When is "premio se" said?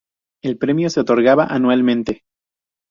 0.57-0.99